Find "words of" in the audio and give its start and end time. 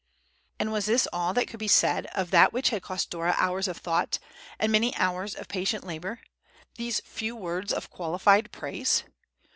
7.35-7.91